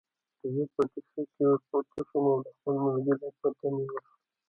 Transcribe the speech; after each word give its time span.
زه 0.53 0.63
په 0.73 0.81
ټکسي 0.91 1.23
کې 1.33 1.43
ورپورته 1.49 1.99
شوم 2.09 2.25
او 2.33 2.39
د 2.45 2.47
خپل 2.55 2.75
ملګري 2.85 3.29
پته 3.39 3.67
مې 3.73 3.83
ورکړه. 3.91 4.11